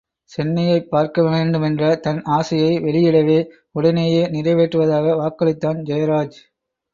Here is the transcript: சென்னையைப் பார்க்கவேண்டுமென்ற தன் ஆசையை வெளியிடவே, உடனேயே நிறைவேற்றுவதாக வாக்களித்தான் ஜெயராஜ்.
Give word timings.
சென்னையைப் 0.31 0.87
பார்க்கவேண்டுமென்ற 0.91 1.99
தன் 1.99 2.21
ஆசையை 2.29 2.79
வெளியிடவே, 2.79 3.37
உடனேயே 3.71 4.23
நிறைவேற்றுவதாக 4.29 5.13
வாக்களித்தான் 5.21 5.85
ஜெயராஜ். 5.85 6.35